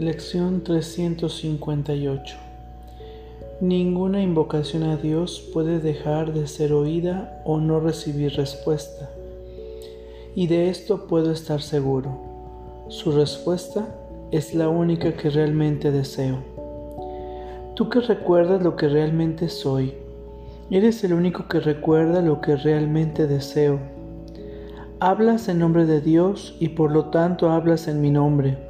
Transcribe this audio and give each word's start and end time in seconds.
Lección 0.00 0.64
358 0.64 2.36
Ninguna 3.60 4.22
invocación 4.22 4.84
a 4.84 4.96
Dios 4.96 5.46
puede 5.52 5.78
dejar 5.78 6.32
de 6.32 6.46
ser 6.46 6.72
oída 6.72 7.42
o 7.44 7.60
no 7.60 7.80
recibir 7.80 8.32
respuesta. 8.32 9.10
Y 10.34 10.46
de 10.46 10.70
esto 10.70 11.06
puedo 11.06 11.30
estar 11.30 11.60
seguro. 11.60 12.16
Su 12.88 13.12
respuesta 13.12 13.94
es 14.30 14.54
la 14.54 14.70
única 14.70 15.12
que 15.18 15.28
realmente 15.28 15.92
deseo. 15.92 16.38
Tú 17.74 17.90
que 17.90 18.00
recuerdas 18.00 18.62
lo 18.62 18.76
que 18.76 18.88
realmente 18.88 19.50
soy, 19.50 19.92
eres 20.70 21.04
el 21.04 21.12
único 21.12 21.46
que 21.46 21.60
recuerda 21.60 22.22
lo 22.22 22.40
que 22.40 22.56
realmente 22.56 23.26
deseo. 23.26 23.78
Hablas 24.98 25.50
en 25.50 25.58
nombre 25.58 25.84
de 25.84 26.00
Dios 26.00 26.56
y 26.58 26.70
por 26.70 26.90
lo 26.90 27.10
tanto 27.10 27.50
hablas 27.50 27.86
en 27.86 28.00
mi 28.00 28.10
nombre. 28.10 28.69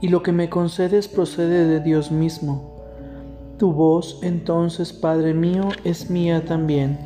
Y 0.00 0.08
lo 0.08 0.22
que 0.22 0.32
me 0.32 0.48
concedes 0.48 1.08
procede 1.08 1.66
de 1.66 1.80
Dios 1.80 2.10
mismo 2.10 2.76
tu 3.58 3.72
voz 3.72 4.18
entonces, 4.20 4.92
Padre 4.92 5.32
mío, 5.32 5.68
es 5.82 6.10
mía 6.10 6.44
también. 6.44 6.98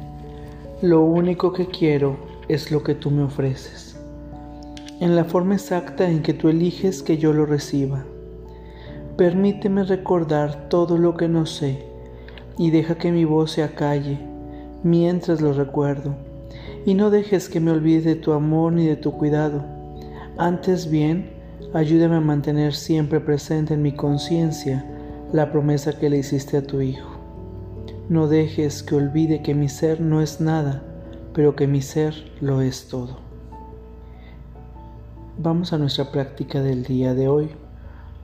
Lo 0.83 1.05
único 1.05 1.53
que 1.53 1.67
quiero 1.67 2.17
es 2.49 2.73
lo 2.73 2.83
que 2.83 2.97
tú 2.97 3.13
me 3.13 3.23
ofreces, 3.23 3.97
en 4.99 5.15
la 5.15 5.23
forma 5.23 5.55
exacta 5.55 6.11
en 6.11 6.23
que 6.23 6.35
tú 6.35 6.49
eliges 6.49 7.05
que 7.05 7.19
yo 7.19 7.33
lo 7.33 7.47
reciba. 7.47 8.05
Permíteme 9.17 9.85
recordar 9.85 10.69
todo 10.69 10.99
lo 10.99 11.17
que 11.17 11.29
no 11.29 11.47
sé 11.47 11.85
y 12.59 12.71
deja 12.71 12.97
que 12.97 13.13
mi 13.13 13.25
voz 13.25 13.53
se 13.53 13.63
acalle 13.63 14.19
mientras 14.83 15.41
lo 15.41 15.53
recuerdo. 15.53 16.17
Y 16.85 16.95
no 16.95 17.11
dejes 17.11 17.49
que 17.49 17.61
me 17.61 17.71
olvide 17.71 18.15
de 18.15 18.17
tu 18.17 18.33
amor 18.33 18.73
ni 18.73 18.87
de 18.87 18.97
tu 18.97 19.13
cuidado. 19.13 19.65
Antes 20.37 20.91
bien, 20.91 21.31
ayúdame 21.73 22.17
a 22.17 22.21
mantener 22.21 22.75
siempre 22.75 23.21
presente 23.21 23.75
en 23.75 23.83
mi 23.83 23.93
conciencia 23.93 24.85
la 25.33 25.53
promesa 25.53 25.99
que 25.99 26.11
le 26.11 26.19
hiciste 26.19 26.57
a 26.57 26.63
tu 26.63 26.81
Hijo. 26.81 27.09
No 28.09 28.27
dejes 28.27 28.83
que 28.83 28.97
olvide 28.97 29.43
que 29.43 29.55
mi 29.55 29.69
ser 29.69 30.01
no 30.01 30.21
es 30.21 30.41
nada, 30.41 30.83
pero 31.33 31.55
que 31.55 31.69
mi 31.69 31.81
ser 31.81 32.15
lo 32.41 32.61
es 32.61 32.89
todo. 32.89 33.19
Vamos 35.39 35.73
a 35.73 35.79
nuestra 35.79 36.11
práctica 36.11 36.61
del 36.61 36.83
día 36.83 37.15
de 37.15 37.29
hoy. 37.29 37.51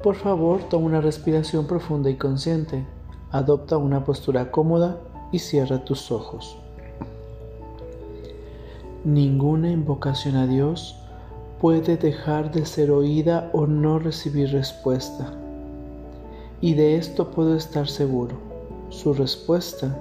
Por 0.02 0.16
favor, 0.16 0.64
toma 0.68 0.86
una 0.86 1.00
respiración 1.00 1.66
profunda 1.66 2.10
y 2.10 2.16
consciente. 2.16 2.84
Adopta 3.30 3.76
una 3.76 4.04
postura 4.04 4.50
cómoda 4.50 4.98
y 5.30 5.38
cierra 5.38 5.84
tus 5.84 6.10
ojos. 6.10 6.58
Ninguna 9.04 9.70
invocación 9.70 10.34
a 10.34 10.48
Dios 10.48 11.00
puede 11.60 11.96
dejar 11.96 12.52
de 12.52 12.66
ser 12.66 12.90
oída 12.90 13.50
o 13.52 13.66
no 13.66 13.98
recibir 13.98 14.52
respuesta 14.52 15.32
y 16.60 16.74
de 16.74 16.96
esto 16.96 17.30
puedo 17.30 17.54
estar 17.56 17.88
seguro. 17.88 18.36
Su 18.88 19.12
respuesta 19.12 19.96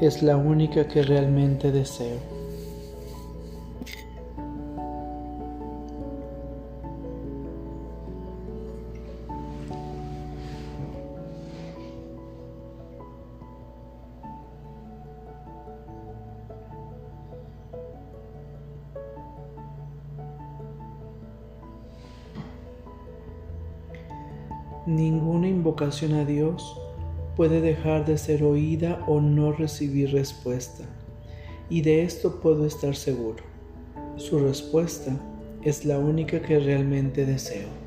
es 0.00 0.22
la 0.22 0.36
única 0.36 0.86
que 0.86 1.02
realmente 1.02 1.72
deseo. 1.72 2.35
Ninguna 24.86 25.48
invocación 25.48 26.12
a 26.14 26.24
Dios 26.24 26.80
puede 27.34 27.60
dejar 27.60 28.04
de 28.04 28.16
ser 28.18 28.44
oída 28.44 29.02
o 29.08 29.20
no 29.20 29.50
recibir 29.50 30.12
respuesta, 30.12 30.84
y 31.68 31.82
de 31.82 32.04
esto 32.04 32.40
puedo 32.40 32.64
estar 32.66 32.94
seguro. 32.94 33.42
Su 34.14 34.38
respuesta 34.38 35.18
es 35.62 35.84
la 35.84 35.98
única 35.98 36.40
que 36.40 36.60
realmente 36.60 37.26
deseo. 37.26 37.85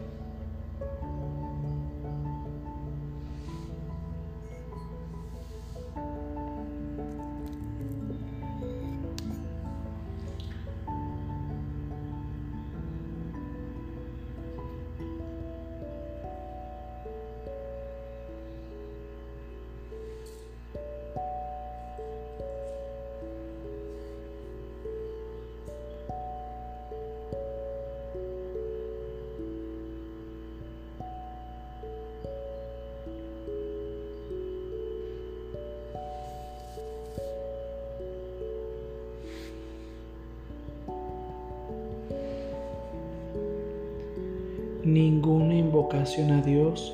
Ninguna 44.93 45.53
invocación 45.53 46.31
a 46.31 46.41
Dios 46.41 46.91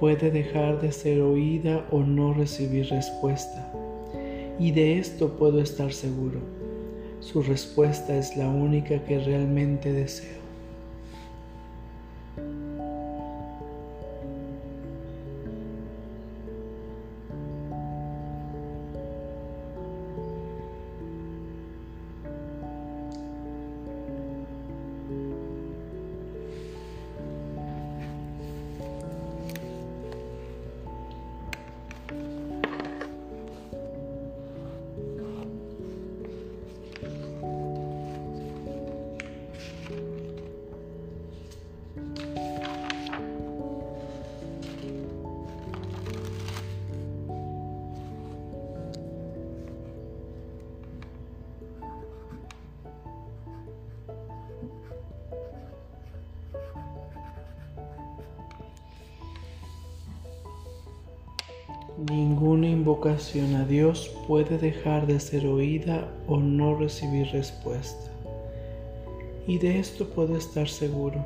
puede 0.00 0.28
dejar 0.32 0.80
de 0.80 0.90
ser 0.90 1.20
oída 1.20 1.86
o 1.92 2.00
no 2.00 2.34
recibir 2.34 2.88
respuesta. 2.88 3.64
Y 4.58 4.72
de 4.72 4.98
esto 4.98 5.36
puedo 5.38 5.60
estar 5.60 5.92
seguro. 5.92 6.40
Su 7.20 7.44
respuesta 7.44 8.16
es 8.16 8.36
la 8.36 8.48
única 8.48 9.04
que 9.04 9.20
realmente 9.20 9.92
deseo. 9.92 10.45
Ninguna 61.98 62.68
invocación 62.68 63.54
a 63.54 63.64
Dios 63.64 64.14
puede 64.26 64.58
dejar 64.58 65.06
de 65.06 65.18
ser 65.18 65.46
oída 65.46 66.06
o 66.28 66.36
no 66.36 66.74
recibir 66.74 67.28
respuesta. 67.28 68.10
Y 69.46 69.56
de 69.56 69.78
esto 69.78 70.06
puedo 70.10 70.36
estar 70.36 70.68
seguro. 70.68 71.24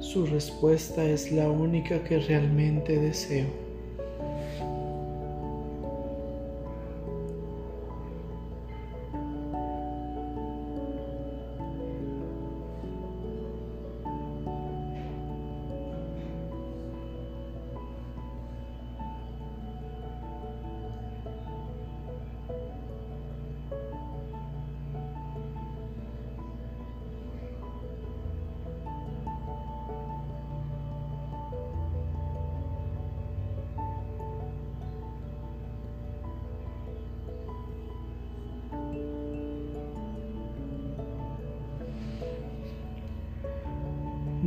Su 0.00 0.24
respuesta 0.24 1.04
es 1.04 1.32
la 1.32 1.50
única 1.50 2.02
que 2.02 2.18
realmente 2.18 2.98
deseo. 2.98 3.67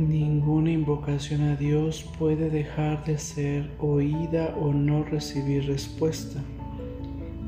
Ninguna 0.08 0.72
invocación 0.72 1.42
a 1.42 1.54
Dios 1.54 2.04
puede 2.18 2.50
dejar 2.50 3.04
de 3.04 3.18
ser 3.18 3.70
oída 3.78 4.52
o 4.60 4.72
no 4.72 5.04
recibir 5.04 5.66
respuesta. 5.66 6.42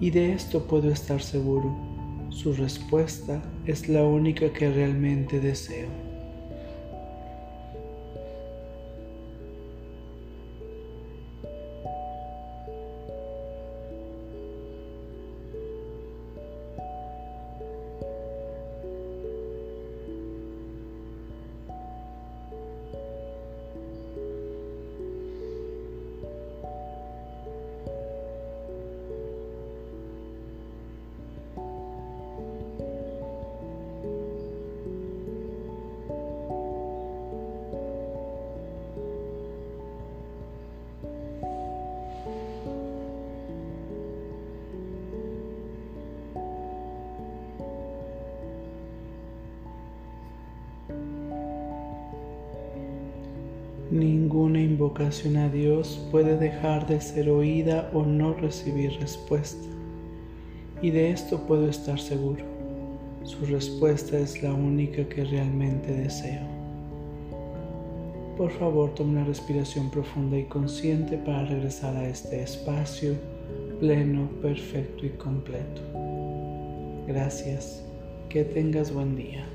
Y 0.01 0.11
de 0.11 0.35
esto 0.35 0.65
puedo 0.69 0.89
estar 0.89 1.21
seguro. 1.21 1.75
Su 2.29 2.53
respuesta 2.53 3.43
es 3.67 3.89
la 3.89 4.05
única 4.05 4.53
que 4.53 4.71
realmente 4.71 5.41
deseo. 5.41 6.04
Ninguna 53.95 54.61
invocación 54.61 55.37
a 55.37 55.49
Dios 55.49 56.05
puede 56.11 56.37
dejar 56.37 56.85
de 56.89 57.01
ser 57.01 57.31
oída 57.31 57.89
o 57.95 58.03
no 58.03 58.35
recibir 58.35 58.91
respuesta. 58.99 59.69
Y 60.83 60.91
de 60.91 61.13
esto 61.13 61.47
puedo 61.47 61.69
estar 61.69 62.01
seguro. 62.01 62.45
Su 63.23 63.47
respuesta 63.47 64.19
es 64.19 64.43
la 64.43 64.53
única 64.53 65.09
que 65.09 65.23
realmente 65.23 65.93
deseo. 65.93 66.43
Por 68.37 68.51
favor, 68.51 68.93
tome 68.97 69.13
una 69.13 69.27
respiración 69.27 69.89
profunda 69.91 70.37
y 70.39 70.45
consciente 70.47 71.17
para 71.17 71.45
regresar 71.45 71.97
a 71.97 72.09
este 72.09 72.43
espacio 72.43 73.15
pleno, 73.79 74.29
perfecto 74.43 75.07
y 75.07 75.11
completo. 75.11 75.83
Gracias. 77.07 77.85
Que 78.29 78.43
tengas 78.43 78.93
buen 78.93 79.15
día. 79.15 79.47